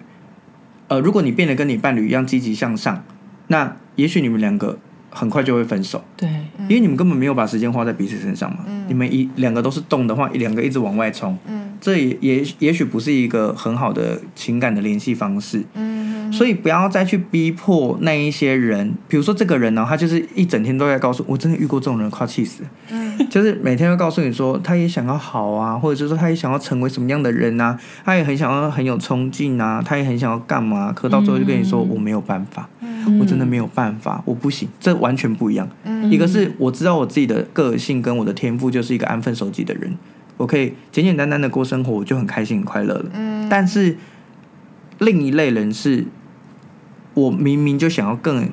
[0.87, 3.03] 呃，如果你变得跟你伴侣一样积极向上，
[3.47, 4.79] 那也许你们两个
[5.13, 6.27] 很快就会分手，对，
[6.67, 8.59] 因为你们根本没有把时间花在彼此身上嘛。
[8.67, 8.83] 嗯。
[8.87, 11.71] 你们一两个都是动的话，一两个一直往外冲，嗯。
[11.79, 15.63] 这也也也许不是一个很好的情感的联系方式。
[15.75, 22.63] 嗯所以不要再去逼迫那一些人，比如说这个人呢，他就是一整天都在告诉我，真的遇过这种人，快气死。
[22.63, 22.69] 了。
[22.89, 23.29] 嗯。
[23.29, 31.89] 就是每天都告诉你说，他也想要好啊，或者是说他也想要成为什么样的人啊，他也很想要很有冲劲啊，他也很想要干嘛，可到最后就跟你说、嗯。
[31.89, 32.82] 我没有办法，嗯
[33.19, 35.67] 我真的没有办法，我不行，这完全不一样。
[35.83, 39.97] 嗯一个是我知道我自己的个性跟我的天赋就是一个安分守己的人，
[40.37, 43.05] 我可以简简单单的过生活，我就很开心很快乐了。
[43.13, 43.95] 嗯，但是
[44.99, 46.05] 另一类人是，
[47.13, 48.49] 我明明就想要更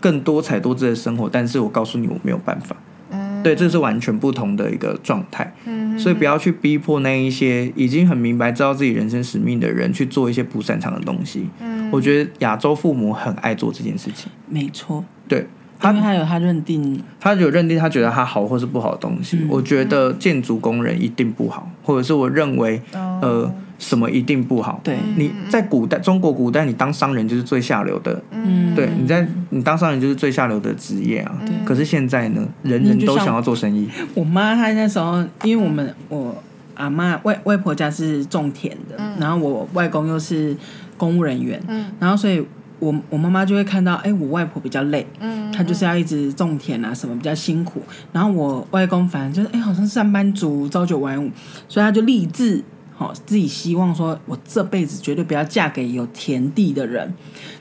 [0.00, 2.76] 更多彩多姿的生活，但是我告诉你我没有办法。
[3.10, 11.46] 嗯对，这是完全不同的一个状态，嗯所以不要去逼迫那一些已经很明白知道自己人生使命的人去做一些不擅长的东西。
[11.60, 15.46] 嗯我觉得亚洲父母很爱做这件事情，没错，对。
[15.82, 19.36] 因为他，他有他认定，他有认定他觉得他好或是不好的东西。
[19.36, 23.18] 嗯我觉得建筑工人一定不好，或者是我认为哦。
[23.22, 24.80] 呃什么一定不好。
[24.82, 31.38] 对，你在古代，中国古代，你当商人就是最下流的，嗯，对，你在你当商人就是最下流的职业啊。
[31.44, 33.86] 对可是现在呢，人人都想要做生意。
[34.14, 36.34] 我妈她那时候，因为我们我
[36.74, 39.12] 阿妈外外婆家是种田的，嗯。
[39.20, 40.56] 然后我外公又是
[40.96, 41.86] 公务人员，嗯。
[41.98, 42.44] 然后所以
[42.78, 47.82] 我我妈妈就会看到，哎，我外婆比较累，嗯，她就是要一直种田啊，什么比较辛苦。
[48.12, 51.30] 然后我外公反正就是，哎，好像是上班族，朝九晚五，
[51.68, 52.62] 所以他就立志，
[52.94, 57.14] 好、自己希望说，我这辈子绝对不要嫁给有田地的人。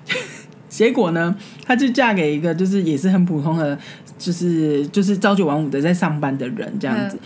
[0.67, 1.33] 结果呢，
[1.63, 3.79] 她就嫁给一个就是也是很普通的，
[4.17, 7.17] 就是就是朝九晚五的在上班的人这样子，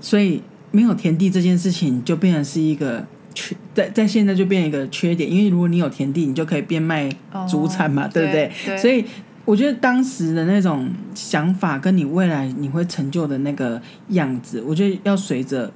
[0.00, 7.08] 所以没有田地这件事情就变成是一个缺，在在现在就变一个缺点，因为如果你有田地，你就可以变卖
[7.48, 8.50] 主产嘛，哦对不对？
[8.64, 9.04] 对所以
[9.44, 15.70] 我觉得当时的那种想法，跟你未来你会成就的那个样子，我觉得要随着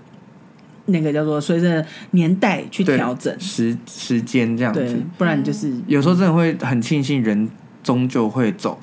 [0.87, 7.49] 那个叫做随着年代去调整，时时间这样子，，不然就是有时候真的会很庆幸人
[7.83, 8.79] 终究会走，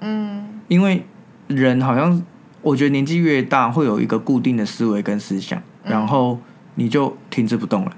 [0.00, 0.44] 嗯。
[0.68, 1.04] 因为
[1.46, 2.20] 人好像
[2.60, 6.36] 我觉得年纪越大会有一个固定的思维跟思想，然后
[6.74, 7.92] 你就停滞不动了，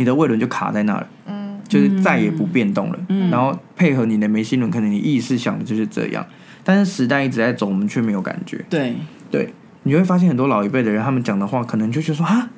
[0.00, 1.60] 你的胃轮就卡在那了，嗯。
[1.68, 2.98] 就是再也不变动了。
[3.10, 3.30] 嗯。
[3.30, 6.24] 然后配合你的眉心轮，可能你意识想的就是这样，
[6.64, 8.64] 但是时代一直在走，我们却没有感觉。
[8.70, 8.96] 对，
[9.30, 12.48] 对，你会发现很多老一辈的人，他们讲的话，可能就觉得说啊，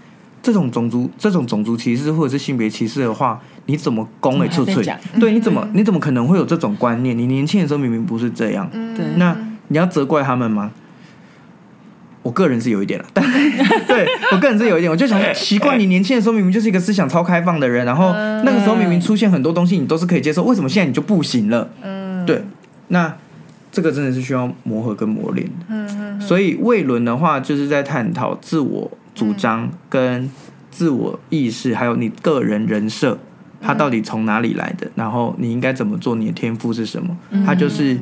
[0.40, 4.48] 这种种族、这种种族歧视或者是性别歧视的话，你怎么攻诶
[5.20, 7.18] 对，你怎么你怎么可能会有这种观念？
[7.18, 9.36] 你年轻的时候明明不是这样，嗯，对那
[9.68, 10.70] 你要责怪他们吗？
[12.22, 13.24] 我个人是有一点了，但
[13.88, 18.12] 对我个人是有一点，我就想说奇怪，你年轻的时候明明就是一个思想超开放的人，然后
[18.44, 21.68] 那个时候明明出现很多东西你都是可以接受，为什么现在你就不行了？
[21.82, 22.42] 嗯，对，
[22.88, 23.14] 那
[23.70, 25.52] 这个真的是需要磨合跟磨练的。
[25.68, 30.30] 嗯嗯所以魏伦的话，就是在探讨自我主张跟
[30.70, 33.18] 自我意识，还有你个人人设，
[33.60, 37.16] 他到底从哪里来的，然后你应该怎么做，你的天赋是什么？
[37.44, 37.98] 它就是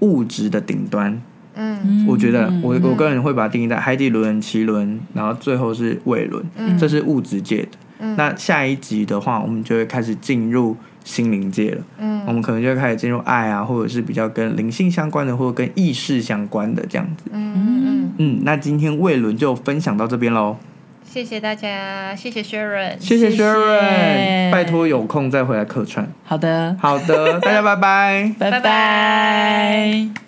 [0.00, 1.20] 物质的顶端。
[1.58, 2.06] 嗯。
[2.08, 6.42] 我觉得我我个人会把它定义在海底轮、脐轮，然后最后是胃轮，
[6.78, 7.68] 这是物质界的。
[8.16, 11.82] 那下一集的话，我们就会开始进入心灵界了。
[11.98, 12.18] 嗯。
[12.26, 17.24] 我们可能就会开始进入爱啊，或者是比较跟灵性相关的，或者跟意识相关的这样子。
[17.32, 20.56] 嗯嗯，嗯，那今天尾轮就分享到这边喽，
[21.04, 26.06] 谢谢大家，谢谢 Sharon，谢谢 Sharon，拜托有空再回来客串。
[26.22, 28.34] 好的，好的，大家拜拜。
[28.38, 28.60] 拜拜。
[28.60, 30.27] 拜拜